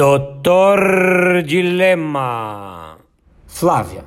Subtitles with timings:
[0.00, 2.96] Doutor Dilema.
[3.46, 4.02] Flávia.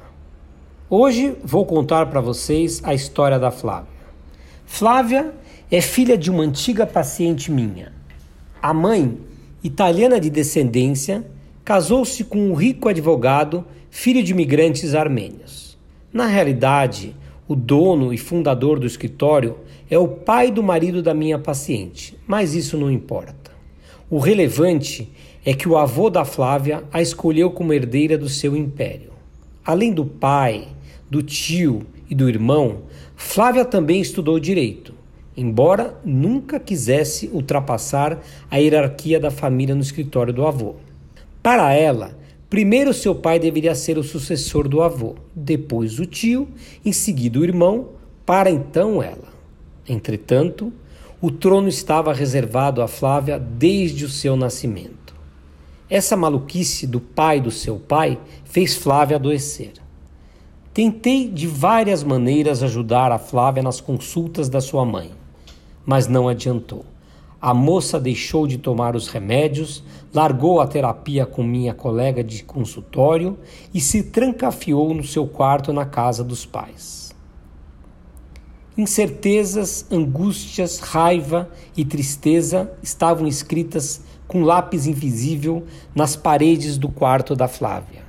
[0.89, 3.91] Hoje vou contar para vocês a história da Flávia.
[4.65, 5.35] Flávia
[5.69, 7.93] é filha de uma antiga paciente minha.
[8.59, 9.19] A mãe,
[9.63, 11.23] italiana de descendência,
[11.63, 15.77] casou-se com um rico advogado, filho de imigrantes armênios.
[16.11, 17.15] Na realidade,
[17.47, 19.59] o dono e fundador do escritório
[19.91, 23.51] é o pai do marido da minha paciente, mas isso não importa.
[24.09, 25.11] O relevante
[25.45, 29.11] é que o avô da Flávia a escolheu como herdeira do seu império.
[29.65, 30.67] Além do pai,
[31.09, 32.83] do tio e do irmão,
[33.15, 34.93] Flávia também estudou direito,
[35.35, 40.75] embora nunca quisesse ultrapassar a hierarquia da família no escritório do avô.
[41.41, 42.17] Para ela,
[42.49, 46.47] primeiro seu pai deveria ser o sucessor do avô, depois o tio,
[46.85, 47.89] em seguida o irmão,
[48.25, 49.33] para então ela.
[49.87, 50.71] Entretanto,
[51.19, 55.02] o trono estava reservado a Flávia desde o seu nascimento.
[55.93, 59.73] Essa maluquice do pai do seu pai fez Flávia adoecer.
[60.73, 65.11] Tentei de várias maneiras ajudar a Flávia nas consultas da sua mãe,
[65.85, 66.83] mas não adiantou.
[67.39, 73.37] A moça deixou de tomar os remédios, largou a terapia com minha colega de consultório
[73.71, 77.13] e se trancafiou no seu quarto na casa dos pais.
[78.75, 87.47] Incertezas, angústias, raiva e tristeza estavam escritas com lápis invisível nas paredes do quarto da
[87.47, 88.03] Flávia.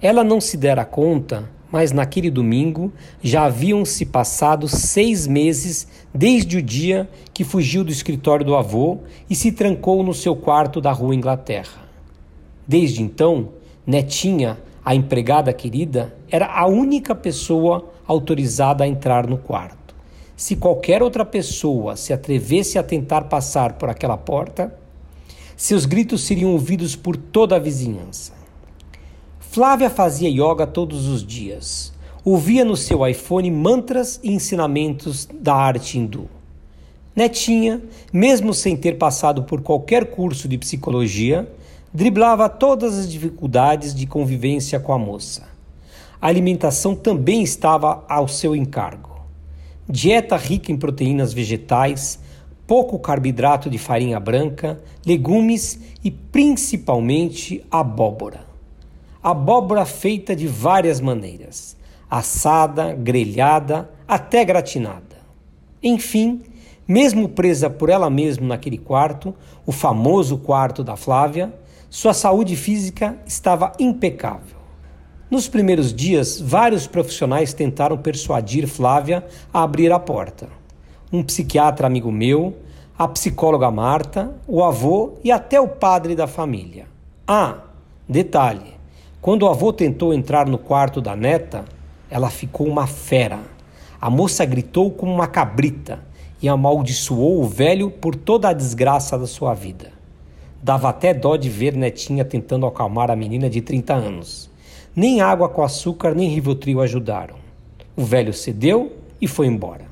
[0.00, 6.56] Ela não se dera conta, mas naquele domingo já haviam se passado seis meses desde
[6.56, 10.92] o dia que fugiu do escritório do avô e se trancou no seu quarto da
[10.92, 11.88] rua Inglaterra.
[12.66, 13.50] Desde então,
[13.86, 19.94] Netinha, a empregada querida, era a única pessoa autorizada a entrar no quarto.
[20.36, 24.72] Se qualquer outra pessoa se atrevesse a tentar passar por aquela porta,
[25.58, 28.32] seus gritos seriam ouvidos por toda a vizinhança.
[29.40, 31.92] Flávia fazia yoga todos os dias.
[32.24, 36.28] Ouvia no seu iPhone mantras e ensinamentos da arte hindu.
[37.14, 37.82] Netinha,
[38.12, 41.52] mesmo sem ter passado por qualquer curso de psicologia,
[41.92, 45.48] driblava todas as dificuldades de convivência com a moça.
[46.20, 49.22] A alimentação também estava ao seu encargo.
[49.88, 52.20] Dieta rica em proteínas vegetais,
[52.68, 58.46] pouco carboidrato de farinha branca, legumes e principalmente abóbora.
[59.22, 61.78] Abóbora feita de várias maneiras:
[62.10, 65.16] assada, grelhada, até gratinada.
[65.82, 66.42] Enfim,
[66.86, 71.50] mesmo presa por ela mesma naquele quarto, o famoso quarto da Flávia,
[71.88, 74.58] sua saúde física estava impecável.
[75.30, 80.57] Nos primeiros dias, vários profissionais tentaram persuadir Flávia a abrir a porta
[81.12, 82.56] um psiquiatra amigo meu,
[82.98, 86.86] a psicóloga Marta, o avô e até o padre da família.
[87.26, 87.58] Ah,
[88.08, 88.74] detalhe:
[89.20, 91.64] quando o avô tentou entrar no quarto da neta,
[92.10, 93.40] ela ficou uma fera.
[94.00, 96.00] A moça gritou como uma cabrita
[96.40, 99.90] e amaldiçoou o velho por toda a desgraça da sua vida.
[100.62, 104.50] Dava até dó de ver Netinha tentando acalmar a menina de 30 anos.
[104.94, 107.36] Nem água com açúcar nem Rivotril ajudaram.
[107.96, 109.87] O velho cedeu e foi embora.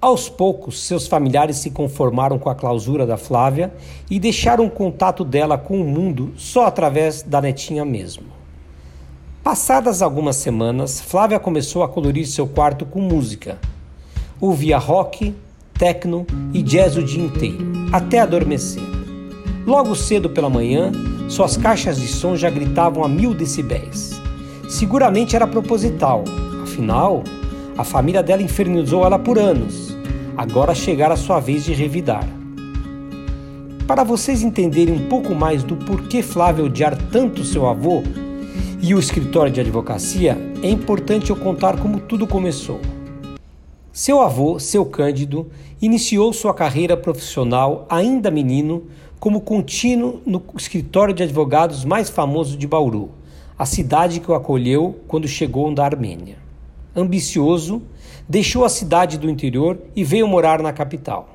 [0.00, 3.72] Aos poucos, seus familiares se conformaram com a clausura da Flávia
[4.10, 8.24] e deixaram o contato dela com o mundo só através da netinha mesmo.
[9.42, 13.58] Passadas algumas semanas, Flávia começou a colorir seu quarto com música.
[14.38, 15.34] Ouvia rock,
[15.78, 18.82] techno e jazz o dia inteiro, até adormecer.
[19.66, 20.92] Logo cedo pela manhã,
[21.28, 24.20] suas caixas de som já gritavam a mil decibéis.
[24.68, 26.22] Seguramente era proposital,
[26.62, 27.24] afinal,
[27.78, 29.85] a família dela infernizou ela por anos.
[30.36, 32.28] Agora chegara a sua vez de revidar.
[33.86, 38.02] Para vocês entenderem um pouco mais do porquê Flávio odiar tanto seu avô
[38.82, 42.78] e o escritório de advocacia, é importante eu contar como tudo começou.
[43.90, 48.84] Seu avô, seu Cândido, iniciou sua carreira profissional ainda menino
[49.18, 53.08] como contínuo no escritório de advogados mais famoso de Bauru,
[53.58, 56.44] a cidade que o acolheu quando chegou da Armênia
[56.96, 57.82] ambicioso,
[58.28, 61.28] deixou a cidade do interior e veio morar na capital.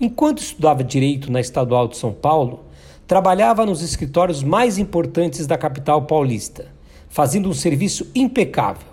[0.00, 2.60] Enquanto estudava direito na Estadual de São Paulo,
[3.06, 6.66] trabalhava nos escritórios mais importantes da capital paulista,
[7.08, 8.88] fazendo um serviço impecável,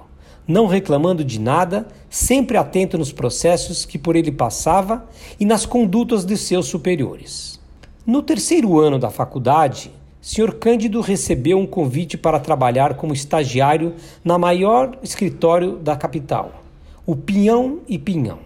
[0.48, 5.06] não reclamando de nada, sempre atento nos processos que por ele passava
[5.40, 7.60] e nas condutas de seus superiores.
[8.06, 9.92] No terceiro ano da faculdade,
[10.22, 10.54] Sr.
[10.54, 16.63] Cândido recebeu um convite para trabalhar como estagiário na maior escritório da capital,
[17.06, 18.40] o Pinhão e Pinhão.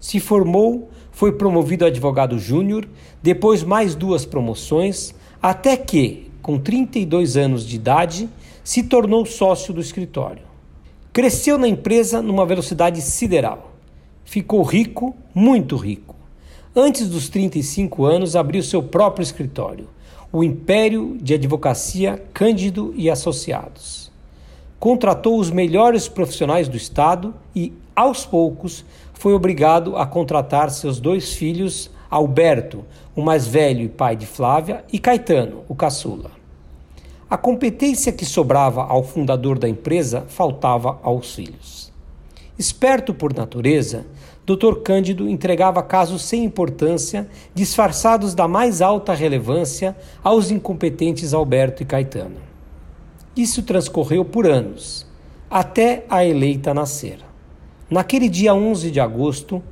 [0.00, 2.88] Se formou, foi promovido a advogado júnior,
[3.22, 8.28] depois mais duas promoções, Até que, com 32 anos de idade,
[8.62, 10.42] se tornou sócio do escritório.
[11.12, 13.72] Cresceu na empresa numa velocidade sideral.
[14.24, 16.14] Ficou rico, muito rico.
[16.74, 19.88] Antes dos 35 anos, abriu seu próprio escritório,
[20.32, 24.01] o Império de Advocacia Cândido e Associados.
[24.82, 28.84] Contratou os melhores profissionais do Estado e, aos poucos,
[29.14, 32.84] foi obrigado a contratar seus dois filhos, Alberto,
[33.14, 36.32] o mais velho e pai de Flávia, e Caetano, o caçula.
[37.30, 41.92] A competência que sobrava ao fundador da empresa faltava aos filhos.
[42.58, 44.04] Esperto por natureza,
[44.44, 44.80] Dr.
[44.82, 52.51] Cândido entregava casos sem importância, disfarçados da mais alta relevância, aos incompetentes Alberto e Caetano.
[53.34, 55.06] Isso transcorreu por anos,
[55.48, 57.18] até a eleita nascer.
[57.88, 59.62] Naquele dia 11 de agosto,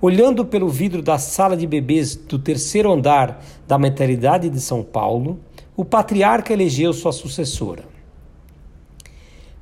[0.00, 5.40] olhando pelo vidro da sala de bebês do terceiro andar da maternidade de São Paulo,
[5.76, 7.84] o patriarca elegeu sua sucessora.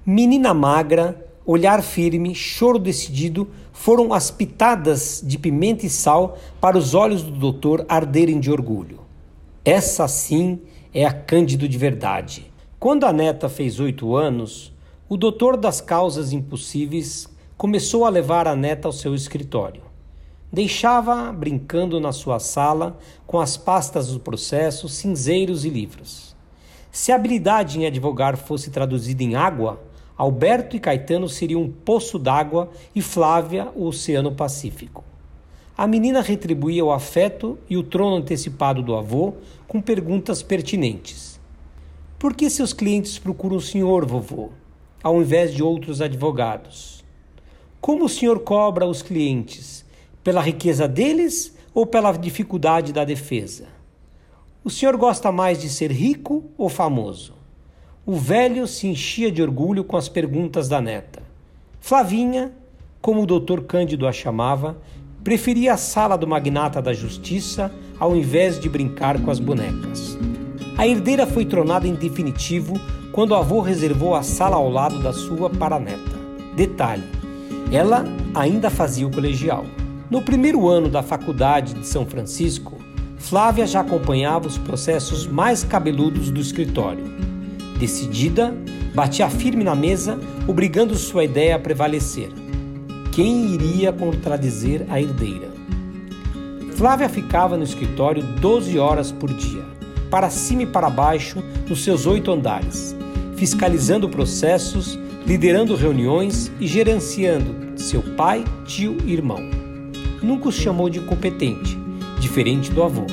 [0.05, 6.93] Menina magra, olhar firme, choro decidido, foram as pitadas de pimenta e sal para os
[6.93, 9.00] olhos do doutor arderem de orgulho.
[9.64, 10.61] Essa sim
[10.93, 12.45] é a Cândido de verdade.
[12.78, 14.70] Quando a neta fez oito anos,
[15.08, 17.26] o doutor das causas impossíveis
[17.56, 19.81] começou a levar a neta ao seu escritório.
[20.52, 26.37] Deixava brincando na sua sala com as pastas do processo, cinzeiros e livros.
[26.93, 29.82] Se a habilidade em advogar fosse traduzida em água,
[30.14, 35.02] Alberto e Caetano seriam um poço d'água e Flávia o Oceano Pacífico.
[35.79, 39.32] A menina retribuía o afeto e o trono antecipado do avô
[39.67, 41.36] com perguntas pertinentes.
[42.19, 44.49] Por que seus clientes procuram o senhor, vovô,
[45.03, 47.05] ao invés de outros advogados?
[47.79, 49.85] Como o senhor cobra os clientes?
[50.25, 53.67] Pela riqueza deles ou pela dificuldade da defesa?
[54.65, 57.35] O senhor gosta mais de ser rico ou famoso?
[58.07, 61.23] O velho se enchia de orgulho com as perguntas da neta.
[61.81, 62.51] Flavinha,
[63.03, 64.79] como o doutor Cândido a chamava,
[65.23, 67.71] preferia a sala do magnata da justiça
[68.01, 70.17] ao invés de brincar com as bonecas.
[70.78, 72.75] A herdeira foi tronada em definitivo
[73.11, 76.17] quando o avô reservou a sala ao lado da sua para a neta.
[76.55, 77.05] Detalhe:
[77.73, 79.64] ela ainda fazia o colegial.
[80.11, 82.76] No primeiro ano da faculdade de São Francisco,
[83.19, 87.05] Flávia já acompanhava os processos mais cabeludos do escritório.
[87.79, 88.55] Decidida,
[88.94, 92.31] batia firme na mesa, obrigando sua ideia a prevalecer.
[93.11, 95.49] Quem iria contradizer a herdeira?
[96.76, 99.64] Flávia ficava no escritório 12 horas por dia,
[100.11, 102.97] para cima e para baixo, nos seus oito andares,
[103.37, 109.67] fiscalizando processos, liderando reuniões e gerenciando seu pai, tio e irmão
[110.26, 111.79] nunca os chamou de incompetente,
[112.19, 113.06] diferente do avô,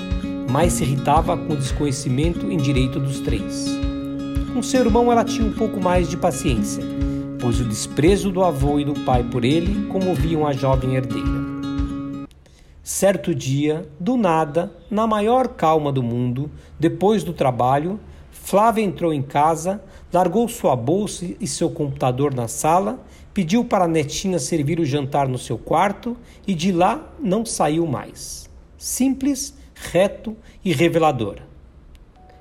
[0.50, 3.68] mas se irritava com o desconhecimento em direito dos três.
[4.54, 6.84] Com seu irmão ela tinha um pouco mais de paciência,
[7.40, 11.43] pois o desprezo do avô e do pai por ele comoviam a jovem herdeira.
[12.96, 18.00] Certo dia, do nada, na maior calma do mundo, depois do trabalho,
[18.30, 19.82] Flávia entrou em casa,
[20.14, 23.04] largou sua bolsa e seu computador na sala
[23.34, 27.88] pediu para a netinha servir o jantar no seu quarto e de lá não saiu
[27.88, 28.48] mais.
[28.78, 31.38] Simples, reto e revelador.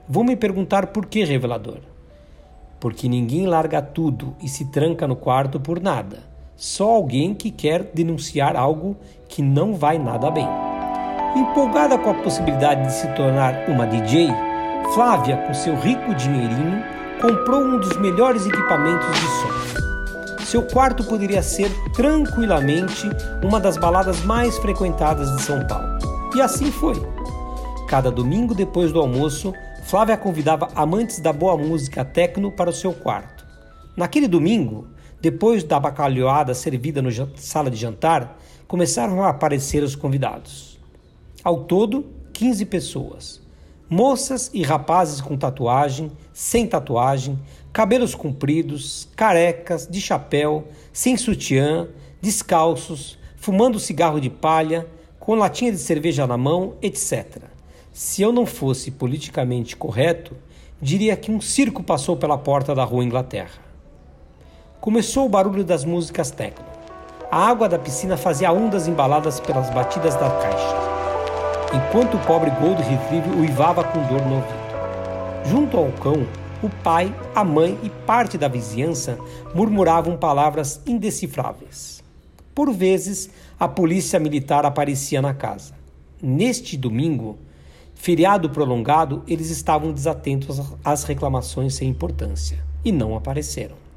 [0.06, 1.78] Vou me perguntar por que revelador?
[2.78, 6.30] Porque ninguém larga tudo e se tranca no quarto por nada.
[6.62, 8.97] Só alguém que quer denunciar algo
[9.28, 10.47] que não vai nada bem.
[11.35, 14.28] Empolgada com a possibilidade de se tornar uma DJ,
[14.95, 16.85] Flávia, com seu rico dinheirinho,
[17.21, 19.62] comprou um dos melhores equipamentos de som
[20.52, 23.09] seu quarto poderia ser tranquilamente
[23.42, 25.99] uma das baladas mais frequentadas de São Paulo.
[26.37, 26.95] E assim foi.
[27.88, 29.54] Cada domingo depois do almoço,
[29.85, 33.47] Flávia convidava amantes da boa música techno para o seu quarto.
[33.97, 34.88] Naquele domingo,
[35.23, 40.81] depois da bacalhoada servida na sala de jantar, começaram a aparecer os convidados.
[41.45, 43.41] Ao todo, 15 pessoas.
[43.88, 47.38] Moças e rapazes com tatuagem, sem tatuagem,
[47.73, 51.87] cabelos compridos, carecas, de chapéu, sem sutiã,
[52.21, 54.88] descalços, fumando cigarro de palha,
[55.21, 57.43] com latinha de cerveja na mão, etc.
[57.93, 60.37] Se eu não fosse politicamente correto,
[60.81, 63.62] diria que um circo passou pela porta da rua Inglaterra.
[64.82, 66.64] Começou o barulho das músicas techno.
[67.30, 70.76] A água da piscina fazia ondas embaladas pelas batidas da caixa,
[71.72, 75.44] enquanto o pobre Gold Retriever uivava com dor no ouvido.
[75.44, 76.26] Junto ao cão,
[76.60, 79.16] o pai, a mãe e parte da vizinhança
[79.54, 82.02] murmuravam palavras indecifráveis.
[82.52, 85.74] Por vezes, a polícia militar aparecia na casa.
[86.20, 87.38] Neste domingo,
[87.94, 93.91] feriado prolongado, eles estavam desatentos às reclamações sem importância e não apareceram.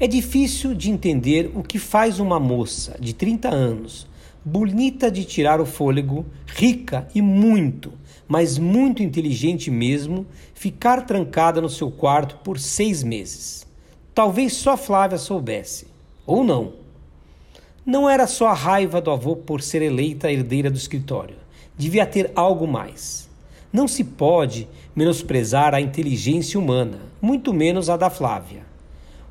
[0.00, 4.06] É difícil de entender o que faz uma moça de 30 anos,
[4.44, 7.92] bonita de tirar o fôlego, rica e muito,
[8.26, 13.66] mas muito inteligente mesmo, ficar trancada no seu quarto por seis meses.
[14.14, 15.86] Talvez só Flávia soubesse,
[16.26, 16.74] ou não.
[17.84, 22.32] Não era só a raiva do avô por ser eleita herdeira do escritório devia ter
[22.34, 23.30] algo mais.
[23.72, 28.66] Não se pode menosprezar a inteligência humana, muito menos a da Flávia.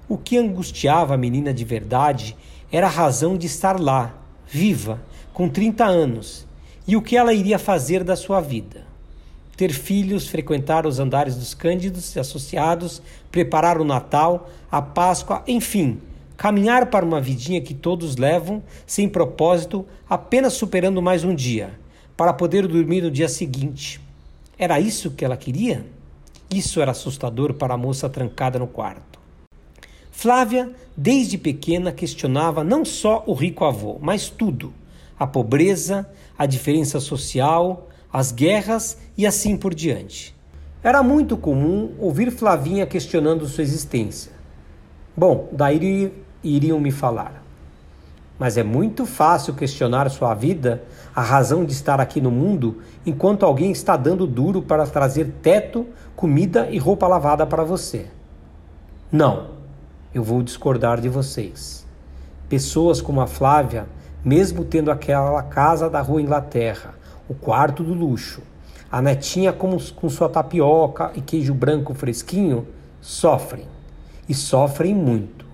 [0.09, 2.33] O que angustiava a menina de verdade
[2.71, 4.15] era a razão de estar lá,
[4.47, 5.01] viva,
[5.33, 6.47] com 30 anos,
[6.87, 8.85] e o que ela iria fazer da sua vida.
[9.57, 15.99] Ter filhos, frequentar os andares dos Cândidos e associados, preparar o Natal, a Páscoa, enfim,
[16.37, 21.77] caminhar para uma vidinha que todos levam, sem propósito, apenas superando mais um dia
[22.15, 23.99] para poder dormir no dia seguinte.
[24.57, 25.85] Era isso que ela queria?
[26.49, 29.16] Isso era assustador para a moça trancada no quarto.
[30.19, 34.73] Flávia, desde pequena, questionava não só o rico avô, mas tudo:
[35.19, 40.35] a pobreza, a diferença social, as guerras e assim por diante.
[40.81, 44.31] Era muito comum ouvir Flavinha questionando sua existência.
[45.15, 46.11] Bom, daí
[46.43, 47.43] iriam me falar.
[48.39, 50.81] Mas é muito fácil questionar sua vida,
[51.15, 55.85] a razão de estar aqui no mundo, enquanto alguém está dando duro para trazer teto,
[56.15, 58.07] comida e roupa lavada para você.
[59.11, 59.56] Não,
[60.17, 61.85] eu vou discordar de vocês.
[62.49, 63.87] Pessoas como a Flávia,
[64.23, 66.95] mesmo tendo aquela casa da rua Inglaterra,
[67.29, 68.41] o quarto do luxo,
[68.91, 72.67] a netinha com, com sua tapioca e queijo branco fresquinho,
[72.99, 73.65] sofrem.
[74.27, 75.45] E sofrem muito.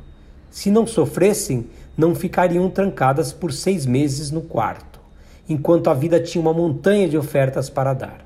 [0.50, 1.68] Se não sofressem,
[1.98, 5.00] não ficariam trancadas por seis meses no quarto,
[5.48, 8.26] enquanto a vida tinha uma montanha de ofertas para dar.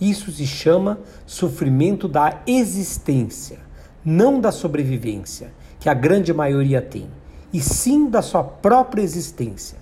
[0.00, 3.58] Isso se chama sofrimento da existência,
[4.04, 7.08] não da sobrevivência, que a grande maioria tem,
[7.52, 9.78] e sim da sua própria existência.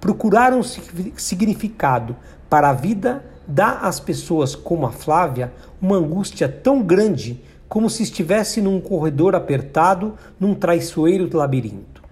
[0.00, 2.16] Procurar um significado
[2.48, 8.02] para a vida dá às pessoas como a Flávia uma angústia tão grande como se
[8.02, 12.02] estivesse num corredor apertado num traiçoeiro labirinto.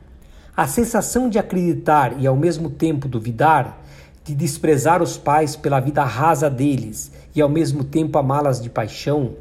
[0.57, 3.83] A sensação de acreditar e ao mesmo tempo duvidar,
[4.25, 9.35] de desprezar os pais pela vida rasa deles e ao mesmo tempo amá-las de paixão,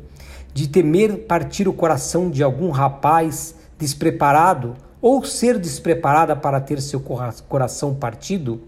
[0.55, 6.99] de temer partir o coração de algum rapaz despreparado ou ser despreparada para ter seu
[7.47, 8.63] coração partido,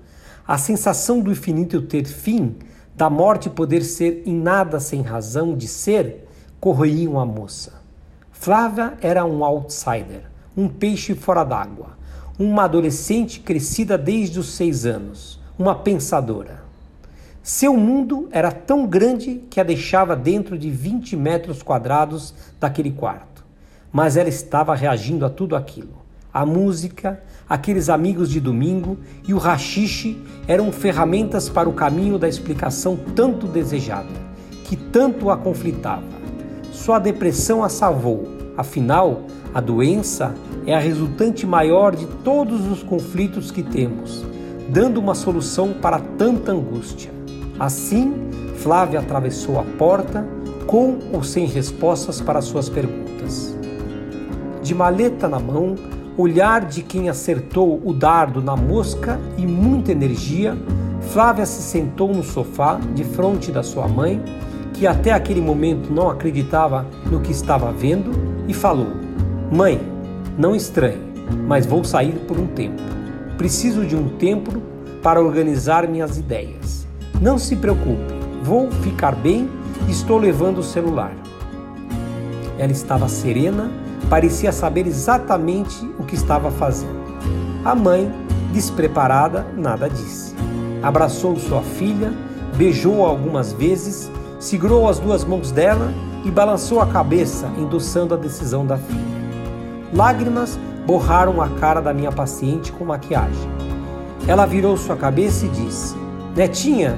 [0.48, 2.58] a sensação do infinito ter fim,
[2.96, 6.28] da morte poder ser em nada sem razão de ser,
[6.60, 7.82] corroíam a moça.
[8.32, 10.24] Flávia era um outsider,
[10.56, 11.98] um peixe fora d'água
[12.40, 16.67] uma adolescente crescida desde os seis anos, uma pensadora.
[17.48, 23.46] Seu mundo era tão grande que a deixava dentro de 20 metros quadrados daquele quarto,
[23.90, 25.94] mas ela estava reagindo a tudo aquilo.
[26.34, 32.28] A música, aqueles amigos de domingo e o rachixe eram ferramentas para o caminho da
[32.28, 34.12] explicação tanto desejada,
[34.66, 36.04] que tanto a conflitava.
[36.74, 38.28] Sua depressão a salvou,
[38.58, 39.22] afinal,
[39.54, 40.36] a doença
[40.66, 44.26] é a resultante maior de todos os conflitos que temos,
[44.68, 47.16] dando uma solução para tanta angústia.
[47.60, 48.14] Assim,
[48.56, 50.26] Flávia atravessou a porta
[50.66, 53.58] com ou sem respostas para suas perguntas.
[54.62, 55.76] De maleta na mão,
[56.18, 60.58] olhar de quem acertou o dardo na mosca e muita energia,
[61.00, 64.22] Flávia se sentou no sofá de frente da sua mãe,
[64.74, 68.12] que até aquele momento não acreditava no que estava vendo,
[68.48, 68.88] e falou:
[69.52, 69.80] Mãe,
[70.38, 71.02] não estranhe,
[71.48, 72.82] mas vou sair por um tempo.
[73.38, 74.62] Preciso de um tempo
[75.02, 76.87] para organizar minhas ideias.
[77.22, 79.50] Não se preocupe, vou ficar bem
[79.90, 81.12] estou levando o celular.
[82.58, 83.72] Ela estava serena,
[84.10, 86.98] parecia saber exatamente o que estava fazendo.
[87.64, 88.12] A mãe,
[88.52, 90.36] despreparada, nada disse.
[90.82, 92.14] Abraçou sua filha,
[92.56, 95.94] beijou-a algumas vezes, segurou as duas mãos dela
[96.24, 99.18] e balançou a cabeça, endossando a decisão da filha.
[99.94, 103.50] Lágrimas borraram a cara da minha paciente com maquiagem.
[104.28, 105.96] Ela virou sua cabeça e disse:
[106.36, 106.98] Netinha,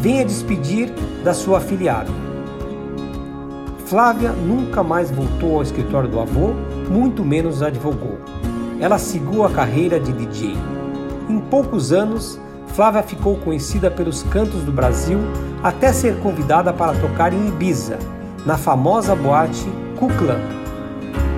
[0.00, 0.92] venha despedir
[1.24, 2.10] da sua afiliada.
[3.86, 6.52] Flávia nunca mais voltou ao escritório do avô,
[6.88, 8.18] muito menos advogou.
[8.78, 10.56] Ela seguiu a carreira de DJ.
[11.28, 15.18] Em poucos anos, Flávia ficou conhecida pelos cantos do Brasil
[15.62, 17.98] até ser convidada para tocar em Ibiza,
[18.46, 19.68] na famosa boate
[19.98, 20.40] Kukla.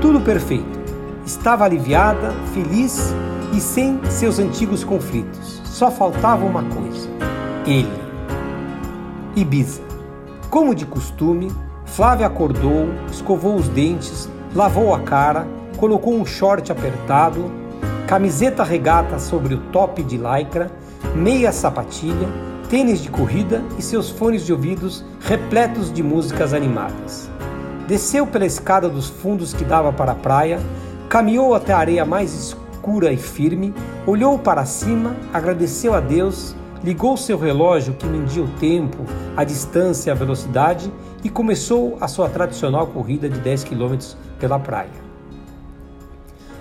[0.00, 0.80] Tudo perfeito.
[1.24, 3.14] Estava aliviada, feliz
[3.52, 5.60] e sem seus antigos conflitos.
[5.64, 7.08] Só faltava uma coisa:
[7.66, 8.01] ele.
[9.34, 9.80] Ibiza.
[10.50, 11.50] Como de costume,
[11.86, 15.46] Flávia acordou, escovou os dentes, lavou a cara,
[15.78, 17.50] colocou um short apertado,
[18.06, 20.70] camiseta regata sobre o top de lycra,
[21.14, 22.28] meia sapatilha,
[22.68, 27.30] tênis de corrida e seus fones de ouvidos repletos de músicas animadas.
[27.88, 30.60] Desceu pela escada dos fundos que dava para a praia,
[31.08, 33.74] caminhou até a areia mais escura e firme,
[34.06, 39.04] olhou para cima, agradeceu a Deus, ligou seu relógio que media o tempo,
[39.36, 43.96] a distância e a velocidade e começou a sua tradicional corrida de 10 km
[44.38, 45.12] pela praia.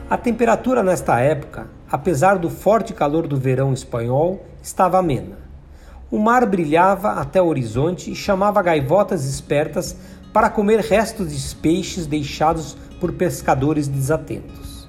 [0.10, 5.40] A temperatura nesta época, apesar do forte calor do verão espanhol, estava amena.
[6.12, 9.96] O mar brilhava até o horizonte e chamava gaivotas espertas
[10.34, 14.88] para comer restos de peixes deixados por pescadores desatentos.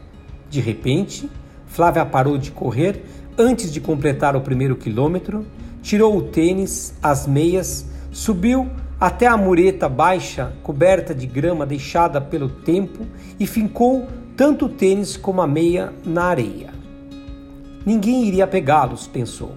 [0.50, 1.30] De repente,
[1.66, 3.02] Flávia parou de correr
[3.38, 5.44] antes de completar o primeiro quilômetro,
[5.82, 8.68] tirou o tênis, as meias, subiu
[9.00, 13.04] até a mureta baixa coberta de grama deixada pelo tempo
[13.40, 16.70] e fincou tanto o tênis como a meia na areia.
[17.84, 19.56] Ninguém iria pegá-los, pensou.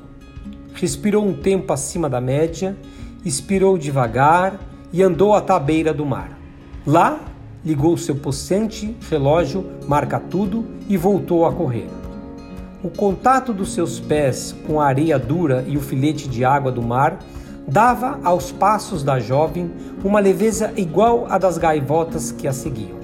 [0.74, 2.76] Respirou um tempo acima da média,
[3.24, 4.60] expirou devagar
[4.92, 6.40] e andou até a beira do mar.
[6.86, 7.20] Lá,
[7.64, 12.05] ligou seu possante relógio marca tudo e voltou a correr.
[12.86, 16.84] O contato dos seus pés com a areia dura e o filete de água do
[16.84, 17.18] mar
[17.68, 19.72] dava aos passos da jovem
[20.04, 23.00] uma leveza igual à das gaivotas que a seguiam.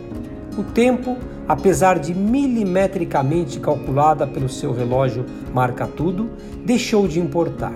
[0.55, 6.29] O tempo, apesar de milimetricamente calculada pelo seu relógio marca tudo,
[6.63, 7.73] deixou de importar.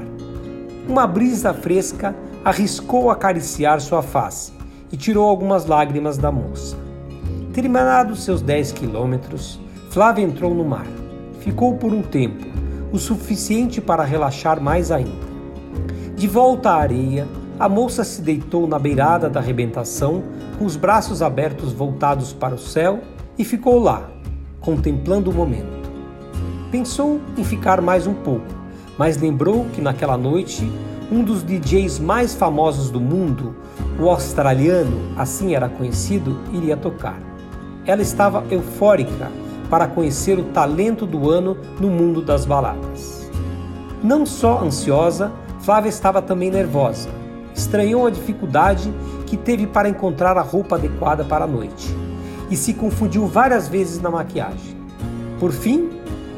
[0.88, 4.54] Uma brisa fresca arriscou acariciar sua face
[4.92, 6.78] e tirou algumas lágrimas da moça.
[7.52, 9.60] Terminados seus dez quilômetros,
[9.90, 10.86] Flávia entrou no mar.
[11.46, 12.44] Ficou por um tempo,
[12.92, 15.28] o suficiente para relaxar mais ainda.
[16.16, 17.28] De volta à areia,
[17.60, 20.24] a moça se deitou na beirada da arrebentação,
[20.58, 23.00] com os braços abertos voltados para o céu,
[23.38, 24.10] e ficou lá,
[24.60, 25.88] contemplando o momento.
[26.72, 28.48] Pensou em ficar mais um pouco,
[28.98, 30.68] mas lembrou que naquela noite
[31.12, 33.56] um dos DJs mais famosos do mundo,
[34.00, 37.20] o australiano, assim era conhecido, iria tocar.
[37.86, 39.45] Ela estava eufórica
[39.76, 43.30] para conhecer o talento do ano no mundo das baladas.
[44.02, 47.10] Não só ansiosa, Flávia estava também nervosa.
[47.54, 48.90] Estranhou a dificuldade
[49.26, 51.94] que teve para encontrar a roupa adequada para a noite
[52.50, 54.78] e se confundiu várias vezes na maquiagem.
[55.42, 55.90] Por fim,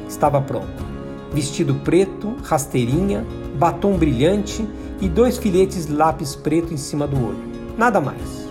[0.09, 0.83] estava pronta.
[1.31, 3.23] Vestido preto, rasteirinha,
[3.55, 4.67] batom brilhante
[4.99, 7.51] e dois filetes de lápis preto em cima do olho.
[7.77, 8.49] Nada mais.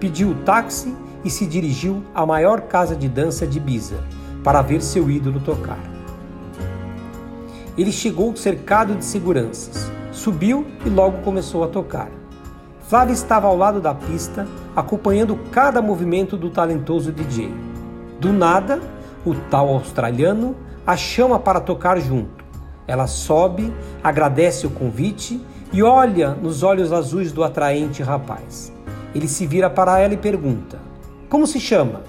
[0.00, 4.82] Pediu o táxi e se dirigiu à maior casa de dança de Ibiza para ver
[4.82, 5.78] seu ídolo tocar.
[7.76, 12.08] Ele chegou cercado de seguranças, subiu e logo começou a tocar.
[12.88, 17.50] Flávia estava ao lado da pista, acompanhando cada movimento do talentoso DJ.
[18.20, 18.80] Do nada,
[19.24, 20.54] o tal australiano
[20.86, 22.44] a chama para tocar junto.
[22.86, 25.40] Ela sobe, agradece o convite
[25.72, 28.72] e olha nos olhos azuis do atraente rapaz.
[29.14, 30.78] Ele se vira para ela e pergunta:
[31.28, 32.02] Como se chama?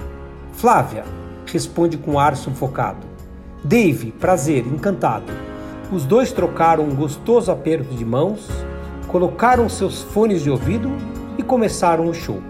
[0.51, 1.05] Flávia,
[1.53, 3.05] responde com ar sufocado.
[3.63, 5.31] Dave, prazer, encantado.
[5.91, 8.49] Os dois trocaram um gostoso aperto de mãos,
[9.07, 10.91] colocaram seus fones de ouvido
[11.37, 12.41] e começaram o show.